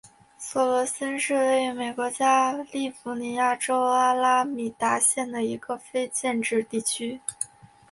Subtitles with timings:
[0.39, 7.21] 索伦森是位于美国加利福尼亚州阿拉米达县的一个非建制地区。